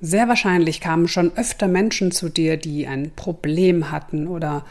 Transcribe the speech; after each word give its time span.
Sehr 0.00 0.28
wahrscheinlich 0.28 0.80
kamen 0.80 1.08
schon 1.08 1.36
öfter 1.36 1.68
Menschen 1.68 2.10
zu 2.10 2.28
dir, 2.30 2.56
die 2.56 2.86
ein 2.86 3.10
Problem 3.14 3.90
hatten 3.90 4.28
oder 4.28 4.64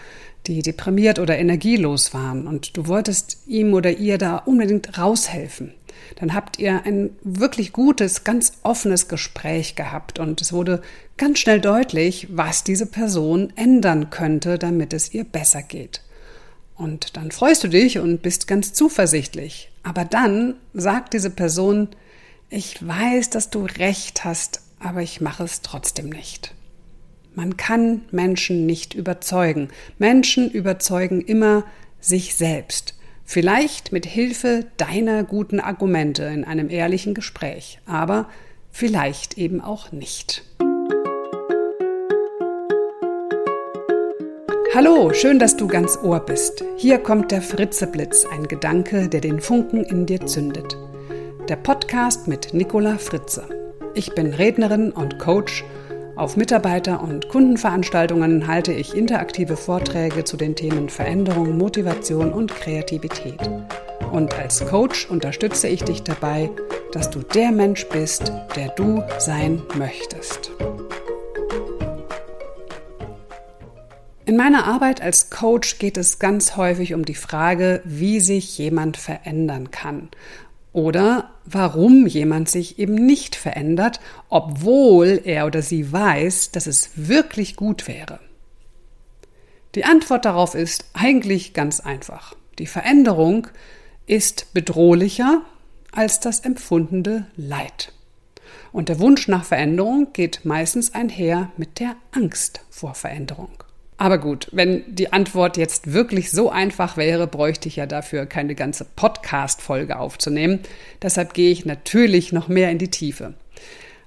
die 0.47 0.61
deprimiert 0.61 1.19
oder 1.19 1.37
energielos 1.37 2.13
waren 2.13 2.47
und 2.47 2.75
du 2.75 2.87
wolltest 2.87 3.37
ihm 3.45 3.73
oder 3.73 3.91
ihr 3.91 4.17
da 4.17 4.37
unbedingt 4.37 4.97
raushelfen. 4.97 5.73
Dann 6.15 6.33
habt 6.33 6.57
ihr 6.57 6.83
ein 6.85 7.11
wirklich 7.23 7.73
gutes, 7.73 8.23
ganz 8.23 8.53
offenes 8.63 9.07
Gespräch 9.07 9.75
gehabt 9.75 10.17
und 10.17 10.41
es 10.41 10.51
wurde 10.51 10.81
ganz 11.17 11.39
schnell 11.39 11.61
deutlich, 11.61 12.27
was 12.31 12.63
diese 12.63 12.85
Person 12.85 13.53
ändern 13.55 14.09
könnte, 14.09 14.57
damit 14.57 14.93
es 14.93 15.13
ihr 15.13 15.25
besser 15.25 15.61
geht. 15.61 16.01
Und 16.75 17.17
dann 17.17 17.31
freust 17.31 17.63
du 17.63 17.67
dich 17.67 17.99
und 17.99 18.21
bist 18.21 18.47
ganz 18.47 18.73
zuversichtlich. 18.73 19.69
Aber 19.83 20.05
dann 20.05 20.55
sagt 20.73 21.13
diese 21.13 21.29
Person, 21.29 21.89
ich 22.49 22.85
weiß, 22.85 23.29
dass 23.29 23.49
du 23.49 23.65
recht 23.65 24.23
hast, 24.23 24.61
aber 24.79 25.01
ich 25.01 25.21
mache 25.21 25.43
es 25.43 25.61
trotzdem 25.61 26.09
nicht. 26.09 26.53
Man 27.35 27.57
kann 27.57 28.01
Menschen 28.11 28.65
nicht 28.65 28.93
überzeugen. 28.93 29.69
Menschen 29.97 30.49
überzeugen 30.49 31.21
immer 31.21 31.63
sich 31.99 32.35
selbst. 32.35 32.95
Vielleicht 33.23 33.91
mit 33.91 34.05
Hilfe 34.05 34.65
deiner 34.77 35.23
guten 35.23 35.59
Argumente 35.59 36.23
in 36.23 36.43
einem 36.43 36.69
ehrlichen 36.69 37.13
Gespräch, 37.13 37.79
aber 37.85 38.27
vielleicht 38.71 39.37
eben 39.37 39.61
auch 39.61 39.91
nicht. 39.91 40.43
Hallo, 44.73 45.13
schön, 45.13 45.39
dass 45.39 45.57
du 45.57 45.67
ganz 45.67 45.97
Ohr 46.01 46.19
bist. 46.21 46.63
Hier 46.77 46.99
kommt 46.99 47.31
der 47.31 47.41
Fritzeblitz, 47.41 48.25
ein 48.25 48.47
Gedanke, 48.47 49.09
der 49.09 49.21
den 49.21 49.41
Funken 49.41 49.83
in 49.83 50.05
dir 50.05 50.25
zündet. 50.25 50.77
Der 51.49 51.55
Podcast 51.55 52.27
mit 52.27 52.53
Nicola 52.53 52.97
Fritze. 52.97 53.58
Ich 53.95 54.13
bin 54.13 54.33
Rednerin 54.33 54.91
und 54.91 55.17
Coach. 55.17 55.63
Auf 56.15 56.37
Mitarbeiter- 56.37 57.01
und 57.01 57.27
Kundenveranstaltungen 57.29 58.47
halte 58.47 58.71
ich 58.71 58.95
interaktive 58.95 59.57
Vorträge 59.57 60.23
zu 60.23 60.37
den 60.37 60.55
Themen 60.55 60.89
Veränderung, 60.89 61.57
Motivation 61.57 62.31
und 62.31 62.53
Kreativität. 62.53 63.49
Und 64.11 64.37
als 64.37 64.65
Coach 64.65 65.09
unterstütze 65.09 65.67
ich 65.67 65.83
dich 65.83 66.03
dabei, 66.03 66.49
dass 66.91 67.09
du 67.09 67.19
der 67.19 67.51
Mensch 67.51 67.87
bist, 67.87 68.31
der 68.55 68.69
du 68.69 69.03
sein 69.17 69.61
möchtest. 69.75 70.51
In 74.25 74.37
meiner 74.37 74.65
Arbeit 74.65 75.01
als 75.01 75.31
Coach 75.31 75.79
geht 75.79 75.97
es 75.97 76.19
ganz 76.19 76.55
häufig 76.55 76.93
um 76.93 77.03
die 77.05 77.15
Frage, 77.15 77.81
wie 77.83 78.19
sich 78.19 78.55
jemand 78.59 78.97
verändern 78.97 79.71
kann 79.71 80.09
oder 80.73 81.31
warum 81.45 82.05
jemand 82.05 82.49
sich 82.49 82.79
eben 82.79 82.93
nicht 82.93 83.35
verändert, 83.35 83.99
obwohl 84.29 85.21
er 85.23 85.45
oder 85.47 85.61
sie 85.61 85.91
weiß, 85.91 86.51
dass 86.51 86.67
es 86.67 86.91
wirklich 86.95 87.55
gut 87.55 87.87
wäre. 87.87 88.19
Die 89.75 89.85
Antwort 89.85 90.25
darauf 90.25 90.55
ist 90.55 90.85
eigentlich 90.93 91.53
ganz 91.53 91.79
einfach. 91.79 92.35
Die 92.57 92.67
Veränderung 92.67 93.47
ist 94.07 94.53
bedrohlicher 94.53 95.41
als 95.91 96.19
das 96.19 96.41
empfundene 96.41 97.27
Leid. 97.35 97.93
Und 98.71 98.89
der 98.89 98.99
Wunsch 98.99 99.27
nach 99.27 99.45
Veränderung 99.45 100.13
geht 100.13 100.41
meistens 100.43 100.93
einher 100.93 101.51
mit 101.57 101.79
der 101.79 101.95
Angst 102.11 102.61
vor 102.69 102.93
Veränderung. 102.93 103.63
Aber 103.99 104.17
gut, 104.17 104.47
wenn 104.53 104.95
die 104.95 105.11
Antwort 105.11 105.57
jetzt 105.57 105.91
wirklich 105.91 106.31
so 106.31 106.49
einfach 106.49 106.95
wäre, 106.95 107.27
bräuchte 107.27 107.67
ich 107.67 107.75
ja 107.75 107.85
dafür 107.85 108.25
keine 108.25 108.55
ganze 108.55 108.85
Podcast-Folge 108.85 109.99
aufzunehmen. 109.99 110.61
Deshalb 111.01 111.33
gehe 111.33 111.51
ich 111.51 111.65
natürlich 111.65 112.31
noch 112.31 112.47
mehr 112.47 112.71
in 112.71 112.77
die 112.77 112.89
Tiefe. 112.89 113.33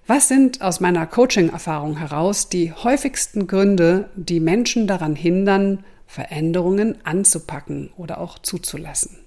Was 0.07 0.29
sind 0.29 0.63
aus 0.63 0.81
meiner 0.81 1.07
Coaching-Erfahrung 1.07 1.99
heraus 1.99 2.49
die 2.49 2.73
häufigsten 2.73 3.47
Gründe, 3.47 4.09
die 4.17 4.41
Menschen 4.41 4.87
daran 4.87 5.15
hindern, 5.15 5.85
Veränderungen 6.07 6.97
anzupacken 7.05 7.91
oder 7.99 8.19
auch 8.19 8.39
zuzulassen? 8.39 9.19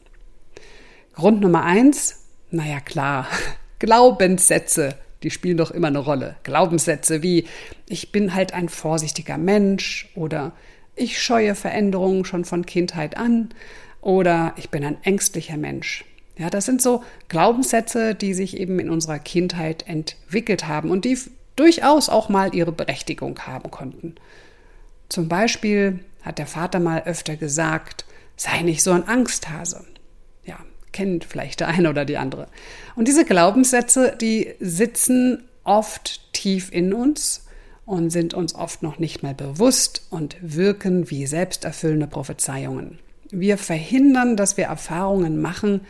Grund 1.14 1.42
Nummer 1.42 1.62
eins, 1.64 2.26
naja 2.50 2.80
klar, 2.80 3.28
Glaubenssätze 3.78 4.96
die 5.26 5.32
spielen 5.32 5.58
doch 5.58 5.72
immer 5.72 5.88
eine 5.88 6.00
Rolle. 6.00 6.36
Glaubenssätze 6.44 7.24
wie 7.24 7.46
ich 7.90 8.12
bin 8.12 8.36
halt 8.36 8.54
ein 8.54 8.70
vorsichtiger 8.70 9.40
Mensch 9.40 10.08
oder 10.14 10.52
ich 10.96 11.20
scheue 11.20 11.56
Veränderungen 11.56 12.26
schon 12.26 12.46
von 12.46 12.66
Kindheit 12.66 13.18
an 13.18 13.50
oder 14.02 14.54
ich 14.56 14.70
bin 14.70 14.86
ein 14.86 14.98
ängstlicher 15.04 15.58
Mensch. 15.58 16.06
Ja, 16.38 16.52
das 16.52 16.66
sind 16.66 16.80
so 16.80 17.04
Glaubenssätze, 17.28 18.14
die 18.14 18.36
sich 18.36 18.58
eben 18.58 18.78
in 18.78 18.92
unserer 18.92 19.18
Kindheit 19.18 19.88
entwickelt 19.88 20.68
haben 20.68 20.92
und 20.92 21.06
die 21.06 21.18
durchaus 21.56 22.08
auch 22.08 22.30
mal 22.30 22.54
ihre 22.54 22.72
Berechtigung 22.72 23.40
haben 23.40 23.72
konnten. 23.72 24.14
Zum 25.10 25.28
Beispiel 25.28 26.02
hat 26.22 26.38
der 26.38 26.48
Vater 26.48 26.80
mal 26.80 27.02
öfter 27.06 27.36
gesagt, 27.36 28.06
sei 28.38 28.62
nicht 28.62 28.84
so 28.84 28.92
ein 28.92 29.08
Angsthase 29.08 29.84
kennt 30.96 31.26
vielleicht 31.26 31.60
der 31.60 31.68
eine 31.68 31.90
oder 31.90 32.06
die 32.06 32.18
andere. 32.18 32.48
Und 32.96 33.10
diese 33.10 33.26
Glaubenssätze, 33.26 34.16
die 34.20 34.54
sitzen 34.62 35.44
oft 35.66 36.34
tief 36.34 36.72
in 36.72 36.94
uns 36.94 37.46
und 37.86 38.12
sind 38.12 38.34
uns 38.34 38.56
oft 38.56 38.82
noch 38.82 38.98
nicht 38.98 39.22
mal 39.22 39.36
bewusst 39.36 40.08
und 40.10 40.38
wirken 40.40 41.12
wie 41.12 41.28
selbsterfüllende 41.28 42.08
Prophezeiungen. 42.08 43.00
Wir 43.30 43.58
verhindern, 43.58 44.38
dass 44.38 44.56
wir 44.56 44.66
Erfahrungen 44.66 45.42
machen, 45.42 45.82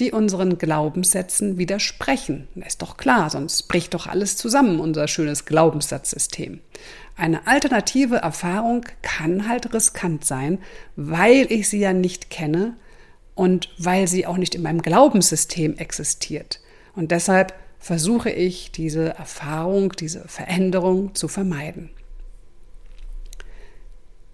die 0.00 0.10
unseren 0.10 0.58
Glaubenssätzen 0.58 1.56
widersprechen. 1.56 2.48
Das 2.56 2.68
ist 2.68 2.82
doch 2.82 2.96
klar, 2.96 3.30
sonst 3.30 3.68
bricht 3.68 3.94
doch 3.94 4.08
alles 4.08 4.36
zusammen, 4.36 4.80
unser 4.80 5.06
schönes 5.06 5.44
Glaubenssatzsystem. 5.44 6.60
Eine 7.16 7.46
alternative 7.46 8.16
Erfahrung 8.16 8.84
kann 9.02 9.48
halt 9.48 9.72
riskant 9.72 10.24
sein, 10.24 10.58
weil 10.96 11.46
ich 11.50 11.68
sie 11.68 11.78
ja 11.78 11.92
nicht 11.92 12.30
kenne 12.30 12.74
und 13.38 13.68
weil 13.78 14.08
sie 14.08 14.26
auch 14.26 14.36
nicht 14.36 14.56
in 14.56 14.62
meinem 14.62 14.82
Glaubenssystem 14.82 15.76
existiert. 15.76 16.58
Und 16.96 17.12
deshalb 17.12 17.54
versuche 17.78 18.30
ich, 18.30 18.72
diese 18.72 19.10
Erfahrung, 19.10 19.92
diese 19.92 20.26
Veränderung 20.26 21.14
zu 21.14 21.28
vermeiden. 21.28 21.90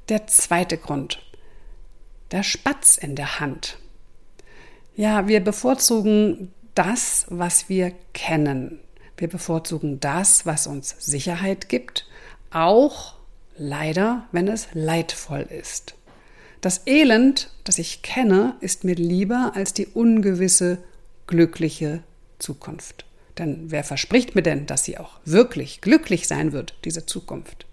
Der 0.09 0.27
zweite 0.27 0.79
Grund. 0.79 1.23
Der 2.31 2.43
Spatz 2.43 2.97
in 2.97 3.15
der 3.15 3.41
Hand. 3.41 3.77
Ja, 4.97 5.29
wir 5.29 5.45
bevorzugen 5.45 6.55
das, 6.75 7.27
was 7.29 7.69
wir 7.69 7.93
kennen. 8.15 8.81
Wir 9.19 9.29
bevorzugen 9.29 10.01
das, 10.01 10.47
was 10.47 10.67
uns 10.67 10.97
Sicherheit 10.99 11.69
gibt, 11.69 12.07
auch 12.51 13.17
leider, 13.55 14.27
wenn 14.33 14.49
es 14.49 14.69
leidvoll 14.73 15.43
ist. 15.43 15.95
Das 16.65 16.87
Elend, 16.87 17.51
das 17.65 17.77
ich 17.77 18.01
kenne, 18.01 18.55
ist 18.61 18.85
mir 18.85 18.95
lieber 18.95 19.53
als 19.55 19.75
die 19.75 19.87
ungewisse, 19.87 20.79
glückliche 21.27 22.03
Zukunft. 22.39 23.05
Denn 23.37 23.67
wer 23.67 23.85
verspricht 23.85 24.35
mir 24.35 24.41
denn, 24.41 24.65
dass 24.65 24.83
sie 24.83 24.97
auch 24.97 25.19
wirklich 25.27 25.83
glücklich 25.83 26.27
sein 26.27 26.53
wird, 26.53 26.73
diese 26.87 27.05
Zukunft? 27.05 27.67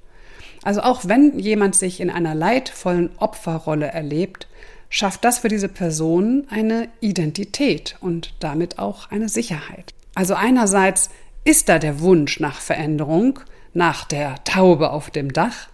Also 0.62 0.82
auch 0.82 1.08
wenn 1.08 1.40
jemand 1.40 1.74
sich 1.74 2.02
in 2.02 2.10
einer 2.10 2.36
leidvollen 2.36 3.12
Opferrolle 3.16 3.88
erlebt, 3.88 4.50
schafft 4.90 5.24
das 5.24 5.38
für 5.38 5.48
diese 5.48 5.70
Person 5.70 6.46
eine 6.50 6.90
Identität 7.00 7.96
und 8.02 8.34
damit 8.42 8.78
auch 8.78 9.10
eine 9.10 9.30
Sicherheit. 9.30 9.94
Also 10.16 10.34
einerseits 10.34 11.12
ist 11.46 11.70
da 11.70 11.80
der 11.80 12.02
Wunsch 12.02 12.42
nach 12.42 12.60
Veränderung, 12.60 13.40
nach 13.74 14.04
der 14.04 14.44
Taube 14.44 14.90
auf 14.90 15.12
dem 15.12 15.32
Dach, 15.32 15.70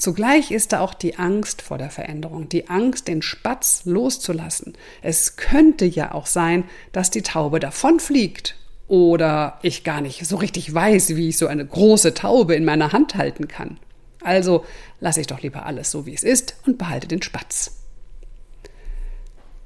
Zugleich 0.00 0.50
ist 0.50 0.72
da 0.72 0.80
auch 0.80 0.94
die 0.94 1.18
Angst 1.18 1.60
vor 1.60 1.76
der 1.76 1.90
Veränderung, 1.90 2.48
die 2.48 2.70
Angst, 2.70 3.06
den 3.06 3.20
Spatz 3.20 3.82
loszulassen. 3.84 4.72
Es 5.02 5.36
könnte 5.36 5.84
ja 5.84 6.14
auch 6.14 6.24
sein, 6.24 6.64
dass 6.92 7.10
die 7.10 7.20
Taube 7.20 7.60
davonfliegt 7.60 8.56
oder 8.88 9.58
ich 9.60 9.84
gar 9.84 10.00
nicht 10.00 10.24
so 10.24 10.36
richtig 10.36 10.72
weiß, 10.72 11.16
wie 11.16 11.28
ich 11.28 11.36
so 11.36 11.48
eine 11.48 11.66
große 11.66 12.14
Taube 12.14 12.54
in 12.54 12.64
meiner 12.64 12.92
Hand 12.92 13.16
halten 13.16 13.46
kann. 13.46 13.78
Also 14.22 14.64
lasse 15.00 15.20
ich 15.20 15.26
doch 15.26 15.42
lieber 15.42 15.66
alles 15.66 15.90
so, 15.90 16.06
wie 16.06 16.14
es 16.14 16.22
ist 16.22 16.56
und 16.64 16.78
behalte 16.78 17.06
den 17.06 17.20
Spatz. 17.20 17.82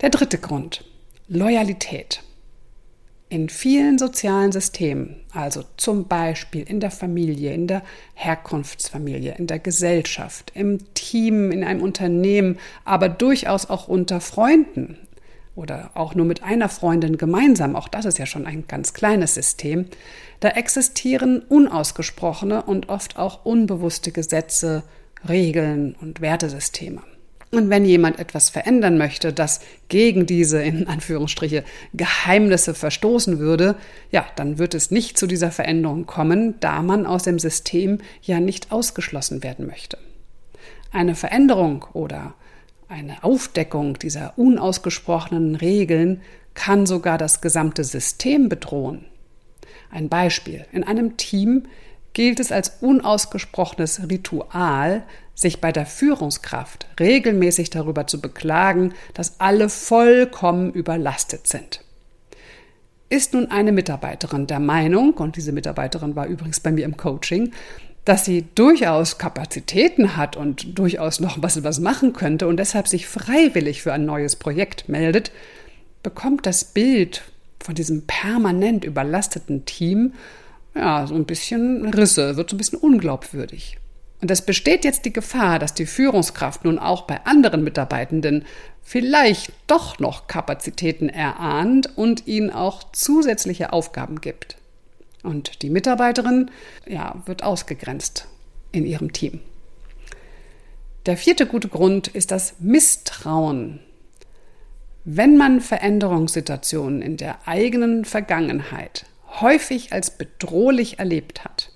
Der 0.01 0.11
dritte 0.11 0.39
Grund. 0.39 0.85
Loyalität. 1.29 2.25
In 3.35 3.49
vielen 3.49 3.99
sozialen 3.99 4.53
Systemen, 4.53 5.17
also 5.33 5.65
zum 5.77 6.07
Beispiel 6.07 6.63
in 6.63 6.79
der 6.79 6.93
Familie, 6.93 7.53
in 7.53 7.67
der 7.67 7.83
Herkunftsfamilie, 8.15 9.35
in 9.37 9.49
der 9.49 9.59
Gesellschaft, 9.59 10.53
im 10.55 10.95
Team, 10.95 11.51
in 11.51 11.65
einem 11.65 11.83
Unternehmen, 11.83 12.61
aber 12.85 13.09
durchaus 13.09 13.69
auch 13.69 13.89
unter 13.89 14.21
Freunden 14.21 14.99
oder 15.57 15.91
auch 15.95 16.15
nur 16.15 16.27
mit 16.27 16.45
einer 16.45 16.69
Freundin 16.69 17.19
gemeinsam, 17.19 17.75
auch 17.75 17.89
das 17.89 18.05
ist 18.05 18.19
ja 18.19 18.27
schon 18.27 18.47
ein 18.47 18.69
ganz 18.69 18.95
kleines 18.95 19.35
System, 19.35 19.87
da 20.39 20.51
existieren 20.51 21.41
unausgesprochene 21.41 22.63
und 22.63 22.89
oft 22.89 23.19
auch 23.19 23.45
unbewusste 23.45 24.13
Gesetze, 24.13 24.85
Regeln 25.29 25.97
und 26.01 26.21
Wertesysteme. 26.21 27.03
Und 27.55 27.71
wenn 27.71 27.85
jemand 27.85 28.19
etwas 28.19 28.51
verändern 28.51 28.99
möchte, 28.99 29.33
das 29.33 29.61
gegen 29.89 30.27
diese 30.27 30.63
in 30.63 30.89
Anführungsstriche 30.89 31.65
Geheimnisse 31.93 32.75
verstoßen 32.75 33.39
würde, 33.39 33.77
ja, 34.11 34.27
dann 34.37 34.59
wird 34.59 34.75
es 34.75 34.91
nicht 34.91 35.17
zu 35.17 35.27
dieser 35.27 35.51
Veränderung 35.51 36.07
kommen, 36.07 36.55
da 36.61 36.83
man 36.83 37.07
aus 37.07 37.23
dem 37.23 37.39
System 37.39 37.99
ja 38.23 38.41
nicht 38.41 38.73
ausgeschlossen 38.73 39.43
werden 39.43 39.67
möchte. 39.67 39.99
Eine 40.91 41.15
Veränderung 41.15 41.87
oder 41.93 42.35
eine 42.89 43.25
Aufdeckung 43.25 43.99
dieser 43.99 44.39
unausgesprochenen 44.39 45.57
Regeln 45.57 46.21
kann 46.55 46.87
sogar 46.87 47.19
das 47.19 47.41
gesamte 47.41 47.85
System 47.85 48.49
bedrohen. 48.49 49.05
Ein 49.91 50.09
Beispiel. 50.09 50.67
In 50.73 50.85
einem 50.85 51.17
Team 51.17 51.65
gilt 52.13 52.41
es 52.41 52.53
als 52.53 52.79
unausgesprochenes 52.81 54.09
Ritual, 54.09 55.03
sich 55.35 55.61
bei 55.61 55.73
der 55.73 55.87
Führungskraft 55.87 56.87
regelmäßig 57.01 57.71
darüber 57.71 58.07
zu 58.07 58.21
beklagen, 58.21 58.95
dass 59.15 59.41
alle 59.41 59.69
vollkommen 59.69 60.73
überlastet 60.73 61.47
sind. 61.47 61.81
Ist 63.09 63.35
nun 63.35 63.51
eine 63.51 63.73
Mitarbeiterin 63.73 64.47
der 64.47 64.61
Meinung, 64.61 65.15
und 65.15 65.37
diese 65.37 65.53
Mitarbeiterin 65.53 66.17
war 66.17 66.27
übrigens 66.27 66.61
bei 66.61 66.73
mir 66.73 66.85
im 66.85 66.97
Coaching, 66.97 67.53
dass 68.05 68.25
sie 68.25 68.45
durchaus 68.55 69.19
Kapazitäten 69.19 70.17
hat 70.17 70.37
und 70.37 70.79
durchaus 70.79 71.21
noch 71.21 71.41
was, 71.41 71.63
was 71.65 71.81
machen 71.81 72.13
könnte 72.13 72.47
und 72.47 72.59
deshalb 72.59 72.87
sich 72.87 73.07
freiwillig 73.07 73.83
für 73.83 73.93
ein 73.93 74.05
neues 74.05 74.37
Projekt 74.37 74.89
meldet, 74.89 75.33
bekommt 76.03 76.45
das 76.45 76.65
Bild 76.65 77.23
von 77.61 77.75
diesem 77.75 78.07
permanent 78.07 78.85
überlasteten 78.85 79.65
Team 79.65 80.13
ja 80.75 81.07
so 81.07 81.15
ein 81.15 81.25
bisschen 81.25 81.89
Risse, 81.95 82.37
wird 82.37 82.51
so 82.51 82.57
ein 82.57 82.59
bisschen 82.59 82.79
unglaubwürdig. 82.79 83.79
Und 84.25 84.31
es 84.31 84.41
besteht 84.41 84.87
jetzt 84.87 85.05
die 85.05 85.13
Gefahr, 85.13 85.59
dass 85.59 85.75
die 85.75 85.85
Führungskraft 85.85 86.65
nun 86.65 86.79
auch 86.79 87.03
bei 87.03 87.27
anderen 87.27 87.63
Mitarbeitenden 87.63 88.47
vielleicht 88.83 89.53
doch 89.67 89.99
noch 89.99 90.29
Kapazitäten 90.29 91.11
erahnt 91.11 91.91
und 91.99 92.27
ihnen 92.27 92.49
auch 92.49 92.91
zusätzliche 92.93 93.75
Aufgaben 93.75 94.23
gibt. 94.23 94.57
Und 95.23 95.61
die 95.61 95.69
Mitarbeiterin 95.69 96.51
ja, 96.87 97.17
wird 97.27 97.43
ausgegrenzt 97.43 98.27
in 98.73 98.87
ihrem 98.87 99.13
Team. 99.13 99.41
Der 101.05 101.19
vierte 101.19 101.45
gute 101.45 101.69
Grund 101.69 102.09
ist 102.09 102.31
das 102.31 102.55
Misstrauen. 102.61 103.81
Wenn 105.05 105.37
man 105.37 105.61
Veränderungssituationen 105.61 107.03
in 107.03 107.19
der 107.19 107.47
eigenen 107.47 108.07
Vergangenheit 108.07 109.05
häufig 109.43 109.93
als 109.93 110.17
bedrohlich 110.17 110.99
erlebt 110.99 111.45
hat, 111.45 111.74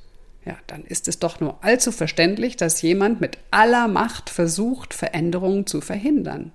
ja, 0.48 0.56
dann 0.66 0.82
ist 0.84 1.08
es 1.08 1.18
doch 1.18 1.40
nur 1.40 1.62
allzu 1.62 1.92
verständlich, 1.92 2.56
dass 2.56 2.80
jemand 2.80 3.20
mit 3.20 3.36
aller 3.50 3.86
Macht 3.86 4.30
versucht, 4.30 4.94
Veränderungen 4.94 5.66
zu 5.66 5.82
verhindern. 5.82 6.52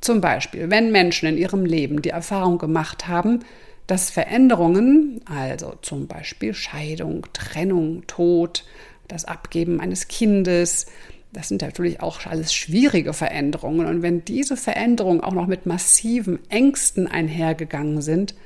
Zum 0.00 0.20
Beispiel, 0.20 0.70
wenn 0.70 0.92
Menschen 0.92 1.28
in 1.28 1.36
ihrem 1.36 1.66
Leben 1.66 2.00
die 2.00 2.10
Erfahrung 2.10 2.58
gemacht 2.58 3.08
haben, 3.08 3.40
dass 3.88 4.10
Veränderungen, 4.10 5.20
also 5.24 5.74
zum 5.82 6.06
Beispiel 6.06 6.54
Scheidung, 6.54 7.26
Trennung, 7.32 8.06
Tod, 8.06 8.64
das 9.08 9.24
Abgeben 9.24 9.80
eines 9.80 10.06
Kindes, 10.06 10.86
das 11.32 11.48
sind 11.48 11.62
natürlich 11.62 12.00
auch 12.00 12.24
alles 12.26 12.54
schwierige 12.54 13.12
Veränderungen. 13.12 13.86
Und 13.86 14.02
wenn 14.02 14.24
diese 14.24 14.56
Veränderungen 14.56 15.22
auch 15.22 15.32
noch 15.32 15.48
mit 15.48 15.66
massiven 15.66 16.38
Ängsten 16.50 17.08
einhergegangen 17.08 18.00
sind, 18.00 18.36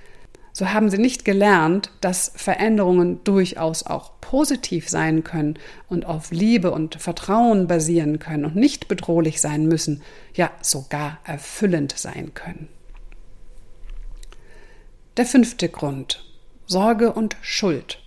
so 0.58 0.72
haben 0.72 0.90
sie 0.90 0.98
nicht 0.98 1.24
gelernt, 1.24 1.92
dass 2.00 2.32
Veränderungen 2.34 3.22
durchaus 3.22 3.84
auch 3.84 4.20
positiv 4.20 4.88
sein 4.88 5.22
können 5.22 5.56
und 5.88 6.04
auf 6.04 6.32
Liebe 6.32 6.72
und 6.72 6.96
Vertrauen 6.96 7.68
basieren 7.68 8.18
können 8.18 8.44
und 8.44 8.56
nicht 8.56 8.88
bedrohlich 8.88 9.40
sein 9.40 9.66
müssen, 9.66 10.02
ja 10.34 10.50
sogar 10.60 11.20
erfüllend 11.22 11.96
sein 11.96 12.34
können. 12.34 12.66
Der 15.16 15.26
fünfte 15.26 15.68
Grund. 15.68 16.24
Sorge 16.66 17.12
und 17.12 17.36
Schuld. 17.40 18.02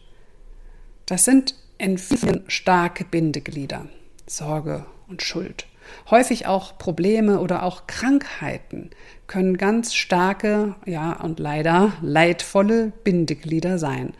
Das 1.05 1.23
sind 1.23 1.55
in 1.77 1.97
vielen 1.97 2.43
starke 2.49 3.05
Bindeglieder. 3.05 3.87
Sorge 4.27 4.85
und 5.07 5.21
Schuld. 5.21 5.67
Häufig 6.09 6.47
auch 6.47 6.77
Probleme 6.77 7.39
oder 7.39 7.63
auch 7.63 7.87
Krankheiten 7.87 8.89
können 9.27 9.57
ganz 9.57 9.93
starke, 9.93 10.75
ja 10.85 11.13
und 11.13 11.39
leider 11.39 11.93
leidvolle 12.01 12.91
Bindeglieder 13.03 13.77
sein. 13.77 14.13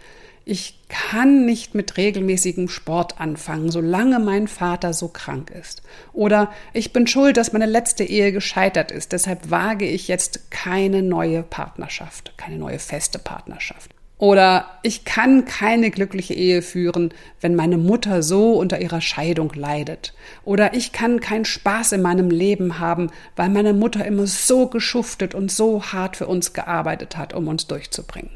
Ich 0.44 0.80
kann 0.90 1.46
nicht 1.46 1.76
mit 1.76 1.98
regelmäßigem 1.98 2.68
Sport 2.68 3.22
anfangen, 3.22 3.70
solange 3.70 4.20
mein 4.20 4.48
Vater 4.48 4.94
so 4.94 5.08
krank 5.08 5.52
ist. 5.52 5.84
Oder 6.14 6.52
ich 6.74 6.92
bin 6.92 7.06
schuld, 7.08 7.38
dass 7.38 7.54
meine 7.54 7.68
letzte 7.68 8.04
Ehe 8.04 8.32
gescheitert 8.32 8.92
ist, 8.92 9.12
deshalb 9.12 9.52
wage 9.52 9.86
ich 9.86 10.08
jetzt 10.08 10.50
keine 10.50 11.04
neue 11.04 11.44
Partnerschaft, 11.44 12.34
keine 12.38 12.58
neue 12.58 12.80
feste 12.80 13.20
Partnerschaft. 13.20 13.92
Oder 14.22 14.68
ich 14.84 15.04
kann 15.04 15.46
keine 15.46 15.90
glückliche 15.90 16.36
Ehe 16.36 16.62
führen, 16.62 17.12
wenn 17.40 17.56
meine 17.56 17.80
Mutter 17.80 18.22
so 18.22 18.54
unter 18.54 18.80
ihrer 18.80 19.02
Scheidung 19.02 19.52
leidet. 19.56 20.14
Oder 20.46 20.76
ich 20.76 20.92
kann 20.92 21.20
keinen 21.20 21.44
Spaß 21.44 21.94
in 21.94 22.04
meinem 22.04 22.30
Leben 22.30 22.78
haben, 22.78 23.10
weil 23.36 23.50
meine 23.50 23.74
Mutter 23.74 24.06
immer 24.06 24.28
so 24.28 24.68
geschuftet 24.68 25.34
und 25.34 25.52
so 25.52 25.86
hart 25.86 26.18
für 26.18 26.28
uns 26.28 26.54
gearbeitet 26.54 27.18
hat, 27.18 27.34
um 27.34 27.48
uns 27.48 27.66
durchzubringen. 27.66 28.30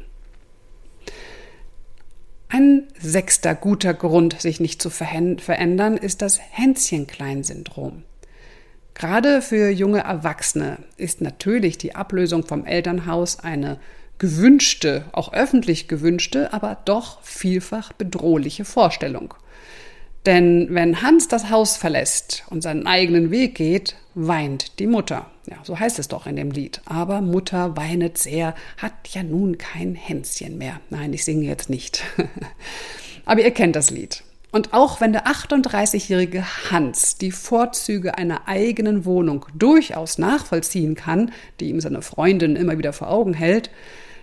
Ein 2.48 2.88
sechster 2.98 3.54
guter 3.54 3.94
Grund, 3.94 4.40
sich 4.40 4.58
nicht 4.58 4.82
zu 4.82 4.90
verändern, 4.90 5.96
ist 5.98 6.20
das 6.20 6.40
Hänschenklein-Syndrom. 6.50 8.02
Gerade 8.94 9.40
für 9.40 9.70
junge 9.70 10.00
Erwachsene 10.00 10.78
ist 10.96 11.20
natürlich 11.20 11.78
die 11.78 11.94
Ablösung 11.94 12.44
vom 12.44 12.64
Elternhaus 12.64 13.38
eine 13.38 13.78
gewünschte, 14.18 15.04
auch 15.12 15.32
öffentlich 15.32 15.88
gewünschte, 15.88 16.52
aber 16.52 16.78
doch 16.84 17.22
vielfach 17.22 17.92
bedrohliche 17.92 18.64
Vorstellung. 18.64 19.34
Denn 20.26 20.68
wenn 20.70 21.02
Hans 21.02 21.28
das 21.28 21.50
Haus 21.50 21.76
verlässt 21.76 22.44
und 22.50 22.60
seinen 22.62 22.86
eigenen 22.86 23.30
Weg 23.30 23.54
geht, 23.54 23.94
weint 24.14 24.80
die 24.80 24.88
Mutter. 24.88 25.30
Ja, 25.48 25.58
so 25.62 25.78
heißt 25.78 26.00
es 26.00 26.08
doch 26.08 26.26
in 26.26 26.34
dem 26.34 26.50
Lied. 26.50 26.80
Aber 26.84 27.20
Mutter 27.20 27.76
weinet 27.76 28.18
sehr, 28.18 28.56
hat 28.76 29.08
ja 29.10 29.22
nun 29.22 29.56
kein 29.56 29.94
Hänschen 29.94 30.58
mehr. 30.58 30.80
Nein, 30.90 31.12
ich 31.12 31.24
singe 31.24 31.46
jetzt 31.46 31.70
nicht. 31.70 32.02
Aber 33.24 33.40
ihr 33.40 33.52
kennt 33.52 33.76
das 33.76 33.90
Lied. 33.90 34.24
Und 34.50 34.72
auch 34.72 35.00
wenn 35.00 35.12
der 35.12 35.26
38-jährige 35.26 36.44
Hans 36.70 37.18
die 37.18 37.30
Vorzüge 37.30 38.18
einer 38.18 38.48
eigenen 38.48 39.04
Wohnung 39.04 39.46
durchaus 39.54 40.18
nachvollziehen 40.18 40.94
kann, 40.94 41.30
die 41.60 41.68
ihm 41.68 41.80
seine 41.80 42.02
Freundin 42.02 42.56
immer 42.56 42.78
wieder 42.78 42.92
vor 42.92 43.10
Augen 43.10 43.34
hält, 43.34 43.70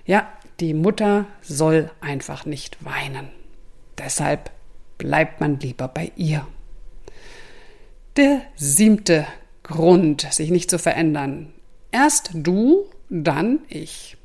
ja, 0.06 0.28
die 0.60 0.74
Mutter 0.74 1.26
soll 1.42 1.92
einfach 2.02 2.46
nicht 2.46 2.84
weinen. 2.84 3.30
Deshalb 3.98 4.52
bleibt 4.98 5.42
man 5.42 5.60
lieber 5.60 5.88
bei 5.88 6.12
ihr. 6.16 6.46
Der 8.18 8.42
siebte 8.56 9.26
Grund, 9.64 10.28
sich 10.32 10.52
nicht 10.52 10.70
zu 10.70 10.78
verändern. 10.78 11.54
Erst 11.92 12.32
du, 12.34 12.86
dann 13.10 13.60
ich. 13.68 14.18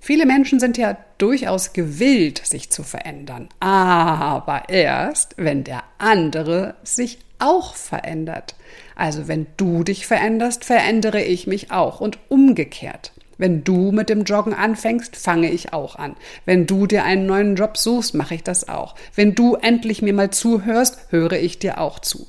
Viele 0.00 0.24
Menschen 0.24 0.60
sind 0.60 0.78
ja 0.78 0.96
durchaus 1.18 1.74
gewillt, 1.74 2.40
sich 2.44 2.70
zu 2.70 2.82
verändern, 2.82 3.48
aber 3.60 4.70
erst, 4.70 5.34
wenn 5.36 5.62
der 5.62 5.84
andere 5.98 6.74
sich 6.82 7.18
auch 7.38 7.74
verändert. 7.74 8.54
Also 8.96 9.28
wenn 9.28 9.46
du 9.58 9.84
dich 9.84 10.06
veränderst, 10.06 10.64
verändere 10.64 11.22
ich 11.22 11.46
mich 11.46 11.70
auch 11.70 12.00
und 12.00 12.18
umgekehrt. 12.28 13.12
Wenn 13.40 13.64
du 13.64 13.90
mit 13.90 14.10
dem 14.10 14.24
Joggen 14.24 14.52
anfängst, 14.52 15.16
fange 15.16 15.50
ich 15.50 15.72
auch 15.72 15.96
an. 15.96 16.14
Wenn 16.44 16.66
du 16.66 16.86
dir 16.86 17.04
einen 17.04 17.24
neuen 17.24 17.56
Job 17.56 17.78
suchst, 17.78 18.14
mache 18.14 18.34
ich 18.34 18.42
das 18.42 18.68
auch. 18.68 18.94
Wenn 19.14 19.34
du 19.34 19.54
endlich 19.54 20.02
mir 20.02 20.12
mal 20.12 20.28
zuhörst, 20.28 21.06
höre 21.08 21.32
ich 21.32 21.58
dir 21.58 21.80
auch 21.80 22.00
zu. 22.00 22.26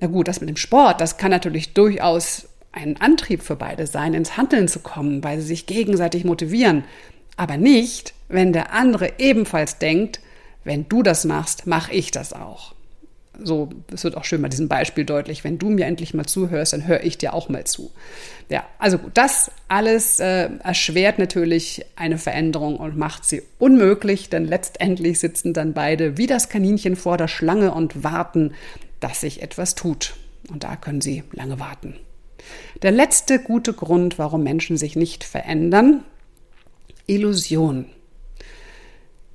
Na 0.00 0.06
gut, 0.06 0.26
das 0.26 0.40
mit 0.40 0.48
dem 0.48 0.56
Sport, 0.56 1.02
das 1.02 1.18
kann 1.18 1.30
natürlich 1.30 1.74
durchaus 1.74 2.48
ein 2.72 2.98
Antrieb 2.98 3.42
für 3.42 3.56
beide 3.56 3.86
sein, 3.86 4.14
ins 4.14 4.38
Handeln 4.38 4.68
zu 4.68 4.80
kommen, 4.80 5.22
weil 5.22 5.38
sie 5.38 5.48
sich 5.48 5.66
gegenseitig 5.66 6.24
motivieren. 6.24 6.84
Aber 7.36 7.58
nicht, 7.58 8.14
wenn 8.28 8.54
der 8.54 8.72
andere 8.72 9.18
ebenfalls 9.18 9.76
denkt, 9.76 10.20
wenn 10.64 10.88
du 10.88 11.02
das 11.02 11.26
machst, 11.26 11.66
mache 11.66 11.92
ich 11.92 12.10
das 12.10 12.32
auch 12.32 12.75
so, 13.42 13.70
es 13.92 14.04
wird 14.04 14.16
auch 14.16 14.24
schön 14.24 14.42
bei 14.42 14.48
diesem 14.48 14.68
Beispiel 14.68 15.04
deutlich, 15.04 15.44
wenn 15.44 15.58
du 15.58 15.70
mir 15.70 15.86
endlich 15.86 16.14
mal 16.14 16.26
zuhörst, 16.26 16.72
dann 16.72 16.86
höre 16.86 17.04
ich 17.04 17.18
dir 17.18 17.34
auch 17.34 17.48
mal 17.48 17.64
zu. 17.64 17.90
Ja, 18.48 18.64
also 18.78 18.98
gut, 18.98 19.12
das 19.14 19.50
alles 19.68 20.20
äh, 20.20 20.50
erschwert 20.62 21.18
natürlich 21.18 21.84
eine 21.96 22.18
Veränderung 22.18 22.76
und 22.76 22.96
macht 22.96 23.24
sie 23.24 23.42
unmöglich, 23.58 24.30
denn 24.30 24.44
letztendlich 24.44 25.18
sitzen 25.18 25.52
dann 25.52 25.72
beide 25.72 26.16
wie 26.16 26.26
das 26.26 26.48
Kaninchen 26.48 26.96
vor 26.96 27.16
der 27.16 27.28
Schlange 27.28 27.72
und 27.74 28.04
warten, 28.04 28.54
dass 29.00 29.20
sich 29.20 29.42
etwas 29.42 29.74
tut. 29.74 30.14
Und 30.48 30.64
da 30.64 30.76
können 30.76 31.00
sie 31.00 31.24
lange 31.32 31.58
warten. 31.58 31.96
Der 32.82 32.92
letzte 32.92 33.38
gute 33.40 33.72
Grund, 33.72 34.18
warum 34.18 34.42
Menschen 34.42 34.76
sich 34.76 34.96
nicht 34.96 35.24
verändern, 35.24 36.04
Illusion. 37.06 37.86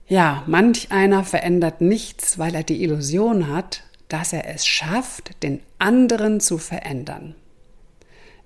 Ja, 0.07 0.43
manch 0.45 0.91
einer 0.91 1.23
verändert 1.23 1.79
nichts, 1.79 2.37
weil 2.37 2.53
er 2.53 2.63
die 2.63 2.83
Illusion 2.83 3.47
hat, 3.47 3.83
dass 4.11 4.33
er 4.33 4.47
es 4.53 4.65
schafft, 4.65 5.41
den 5.43 5.61
anderen 5.79 6.39
zu 6.39 6.57
verändern. 6.57 7.35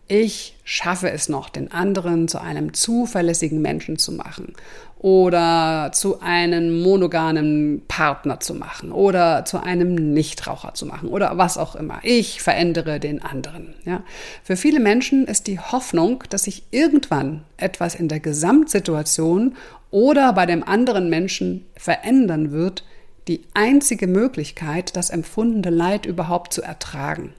Ich 0.08 0.56
schaffe 0.64 1.10
es 1.10 1.30
noch, 1.30 1.50
den 1.50 1.72
anderen 1.72 2.28
zu 2.28 2.40
einem 2.40 2.76
zuverlässigen 2.76 3.60
Menschen 3.60 3.98
zu 3.98 4.12
machen 4.12 4.54
oder 5.00 5.90
zu 5.94 6.22
einem 6.22 6.82
monogamen 6.84 7.82
Partner 7.88 8.40
zu 8.40 8.54
machen 8.54 8.92
oder 8.92 9.46
zu 9.46 9.64
einem 9.64 9.96
Nichtraucher 10.14 10.76
zu 10.76 10.86
machen 10.86 11.10
oder 11.10 11.40
was 11.40 11.58
auch 11.58 11.76
immer. 11.76 12.02
Ich 12.04 12.44
verändere 12.44 13.00
den 13.00 13.20
anderen. 13.24 13.74
Ja. 13.84 14.04
Für 14.44 14.58
viele 14.58 14.80
Menschen 14.80 15.26
ist 15.26 15.48
die 15.48 15.60
Hoffnung, 15.60 16.24
dass 16.30 16.44
sich 16.44 16.64
irgendwann 16.70 17.44
etwas 17.58 17.96
in 17.96 18.08
der 18.08 18.20
Gesamtsituation 18.20 19.56
oder 19.90 20.34
bei 20.34 20.46
dem 20.46 20.64
anderen 20.64 21.10
Menschen 21.10 21.66
verändern 21.76 22.52
wird, 22.52 22.84
die 23.28 23.42
einzige 23.54 24.08
Möglichkeit, 24.08 24.96
das 24.96 25.10
empfundene 25.10 25.76
Leid 25.76 26.06
überhaupt 26.06 26.54
zu 26.54 26.62
ertragen. 26.62 27.34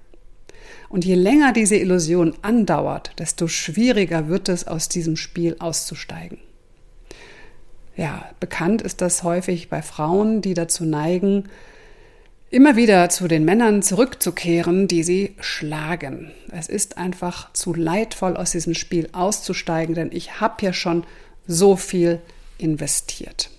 Und 0.88 1.04
je 1.04 1.14
länger 1.14 1.52
diese 1.52 1.76
Illusion 1.76 2.34
andauert, 2.42 3.12
desto 3.18 3.48
schwieriger 3.48 4.28
wird 4.28 4.48
es, 4.48 4.66
aus 4.66 4.88
diesem 4.88 5.16
Spiel 5.16 5.56
auszusteigen. 5.58 6.38
Ja, 7.96 8.28
bekannt 8.40 8.82
ist 8.82 9.00
das 9.00 9.22
häufig 9.22 9.68
bei 9.68 9.82
Frauen, 9.82 10.42
die 10.42 10.54
dazu 10.54 10.84
neigen, 10.84 11.44
immer 12.50 12.76
wieder 12.76 13.08
zu 13.08 13.26
den 13.26 13.44
Männern 13.44 13.82
zurückzukehren, 13.82 14.86
die 14.86 15.02
sie 15.02 15.34
schlagen. 15.40 16.30
Es 16.52 16.68
ist 16.68 16.98
einfach 16.98 17.52
zu 17.52 17.74
leidvoll, 17.74 18.36
aus 18.36 18.52
diesem 18.52 18.74
Spiel 18.74 19.08
auszusteigen, 19.12 19.94
denn 19.94 20.10
ich 20.12 20.40
habe 20.40 20.64
ja 20.64 20.72
schon 20.72 21.04
so 21.46 21.76
viel 21.76 22.20
investiert. 22.58 23.50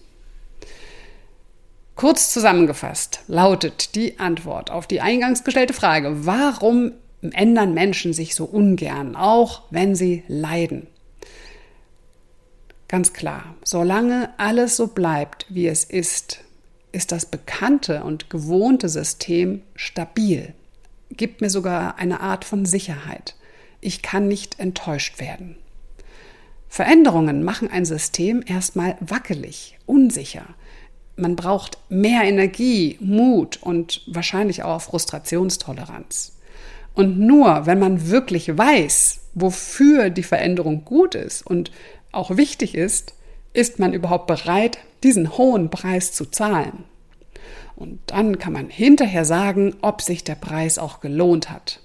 Kurz 1.97 2.31
zusammengefasst 2.31 3.21
lautet 3.25 3.95
die 3.95 4.19
Antwort 4.19 4.69
auf 4.69 4.85
die 4.85 5.01
eingangs 5.01 5.43
gestellte 5.43 5.73
Frage, 5.73 6.27
warum 6.27 6.91
ändern 7.31 7.73
Menschen 7.73 8.13
sich 8.13 8.35
so 8.35 8.45
ungern, 8.45 9.15
auch 9.15 9.63
wenn 9.71 9.95
sie 9.95 10.23
leiden. 10.27 10.85
Ganz 12.87 13.13
klar, 13.13 13.55
solange 13.63 14.29
alles 14.37 14.77
so 14.77 14.85
bleibt, 14.85 15.47
wie 15.49 15.67
es 15.67 15.83
ist, 15.83 16.41
ist 16.91 17.11
das 17.11 17.25
bekannte 17.25 18.03
und 18.03 18.29
gewohnte 18.29 18.89
System 18.89 19.63
stabil, 19.75 20.53
gibt 21.09 21.41
mir 21.41 21.49
sogar 21.49 21.97
eine 21.97 22.19
Art 22.19 22.45
von 22.45 22.67
Sicherheit. 22.67 23.35
Ich 23.81 24.03
kann 24.03 24.27
nicht 24.27 24.59
enttäuscht 24.59 25.19
werden. 25.19 25.57
Veränderungen 26.69 27.43
machen 27.43 27.71
ein 27.71 27.85
System 27.85 28.43
erstmal 28.45 28.97
wackelig, 28.99 29.79
unsicher. 29.87 30.45
Man 31.17 31.35
braucht 31.35 31.79
mehr 31.89 32.23
Energie, 32.23 32.97
Mut 33.01 33.57
und 33.61 34.03
wahrscheinlich 34.07 34.63
auch 34.63 34.81
Frustrationstoleranz. 34.81 36.37
Und 36.93 37.19
nur 37.19 37.65
wenn 37.65 37.79
man 37.79 38.09
wirklich 38.09 38.55
weiß, 38.55 39.19
wofür 39.33 40.09
die 40.09 40.23
Veränderung 40.23 40.85
gut 40.85 41.15
ist 41.15 41.45
und 41.45 41.71
auch 42.11 42.37
wichtig 42.37 42.75
ist, 42.75 43.13
ist 43.53 43.79
man 43.79 43.93
überhaupt 43.93 44.27
bereit, 44.27 44.79
diesen 45.03 45.37
hohen 45.37 45.69
Preis 45.69 46.13
zu 46.13 46.25
zahlen. 46.25 46.85
Und 47.75 47.99
dann 48.07 48.39
kann 48.39 48.53
man 48.53 48.69
hinterher 48.69 49.25
sagen, 49.25 49.75
ob 49.81 50.01
sich 50.01 50.23
der 50.23 50.35
Preis 50.35 50.79
auch 50.79 50.99
gelohnt 50.99 51.49
hat. 51.49 51.79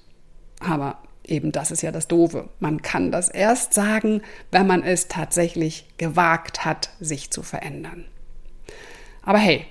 Aber 0.60 0.98
eben 1.24 1.52
das 1.52 1.70
ist 1.70 1.82
ja 1.82 1.92
das 1.92 2.08
Doofe. 2.08 2.48
Man 2.60 2.82
kann 2.82 3.10
das 3.12 3.28
erst 3.28 3.74
sagen, 3.74 4.22
wenn 4.50 4.66
man 4.66 4.82
es 4.82 5.08
tatsächlich 5.08 5.86
gewagt 5.98 6.64
hat, 6.64 6.90
sich 7.00 7.30
zu 7.30 7.42
verändern. 7.42 8.04
Aber 9.23 9.38
hey, 9.38 9.64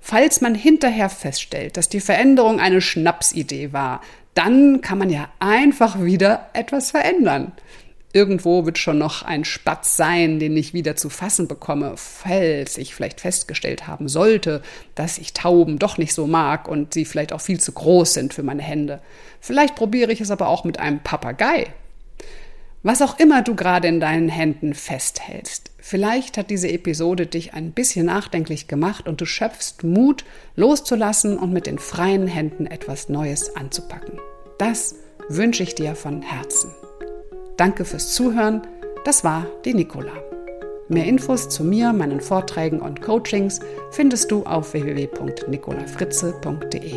falls 0.00 0.40
man 0.40 0.54
hinterher 0.54 1.08
feststellt, 1.08 1.76
dass 1.76 1.88
die 1.88 2.00
Veränderung 2.00 2.60
eine 2.60 2.80
Schnapsidee 2.80 3.72
war, 3.72 4.00
dann 4.34 4.82
kann 4.82 4.98
man 4.98 5.10
ja 5.10 5.28
einfach 5.38 6.02
wieder 6.02 6.50
etwas 6.52 6.90
verändern. 6.90 7.52
Irgendwo 8.12 8.64
wird 8.64 8.78
schon 8.78 8.98
noch 8.98 9.22
ein 9.22 9.44
Spatz 9.44 9.96
sein, 9.96 10.38
den 10.38 10.56
ich 10.56 10.72
wieder 10.72 10.96
zu 10.96 11.10
fassen 11.10 11.48
bekomme, 11.48 11.94
falls 11.96 12.78
ich 12.78 12.94
vielleicht 12.94 13.20
festgestellt 13.20 13.86
haben 13.86 14.08
sollte, 14.08 14.62
dass 14.94 15.18
ich 15.18 15.34
Tauben 15.34 15.78
doch 15.78 15.98
nicht 15.98 16.14
so 16.14 16.26
mag 16.26 16.66
und 16.66 16.94
sie 16.94 17.04
vielleicht 17.04 17.32
auch 17.32 17.40
viel 17.42 17.60
zu 17.60 17.72
groß 17.72 18.14
sind 18.14 18.32
für 18.32 18.42
meine 18.42 18.62
Hände. 18.62 19.00
Vielleicht 19.40 19.74
probiere 19.74 20.12
ich 20.12 20.20
es 20.20 20.30
aber 20.30 20.48
auch 20.48 20.64
mit 20.64 20.78
einem 20.78 21.00
Papagei. 21.00 21.66
Was 22.82 23.02
auch 23.02 23.18
immer 23.18 23.42
du 23.42 23.54
gerade 23.54 23.88
in 23.88 24.00
deinen 24.00 24.28
Händen 24.28 24.74
festhältst, 24.74 25.70
vielleicht 25.78 26.38
hat 26.38 26.50
diese 26.50 26.68
Episode 26.68 27.26
dich 27.26 27.54
ein 27.54 27.72
bisschen 27.72 28.06
nachdenklich 28.06 28.68
gemacht 28.68 29.08
und 29.08 29.20
du 29.20 29.26
schöpfst 29.26 29.82
Mut, 29.82 30.24
loszulassen 30.54 31.36
und 31.36 31.52
mit 31.52 31.66
den 31.66 31.78
freien 31.78 32.28
Händen 32.28 32.66
etwas 32.66 33.08
Neues 33.08 33.56
anzupacken. 33.56 34.20
Das 34.58 34.94
wünsche 35.28 35.62
ich 35.62 35.74
dir 35.74 35.96
von 35.96 36.22
Herzen. 36.22 36.70
Danke 37.56 37.84
fürs 37.84 38.14
Zuhören. 38.14 38.62
Das 39.04 39.24
war 39.24 39.46
die 39.64 39.74
Nicola. 39.74 40.12
Mehr 40.88 41.06
Infos 41.06 41.48
zu 41.48 41.64
mir, 41.64 41.92
meinen 41.92 42.20
Vorträgen 42.20 42.80
und 42.80 43.02
Coachings 43.02 43.58
findest 43.90 44.30
du 44.30 44.44
auf 44.44 44.72
www.nicolafritze.de. 44.72 46.94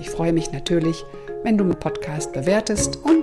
Ich 0.00 0.08
freue 0.08 0.32
mich 0.32 0.50
natürlich, 0.50 1.04
wenn 1.42 1.58
du 1.58 1.64
meinen 1.64 1.78
Podcast 1.78 2.32
bewertest 2.32 2.96
und 2.96 3.21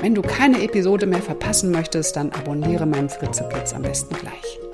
wenn 0.00 0.14
du 0.14 0.22
keine 0.22 0.62
Episode 0.62 1.06
mehr 1.06 1.22
verpassen 1.22 1.70
möchtest, 1.70 2.16
dann 2.16 2.30
abonniere 2.30 2.86
meinen 2.86 3.08
Fritzeplatz 3.08 3.74
am 3.74 3.82
besten 3.82 4.14
gleich. 4.14 4.67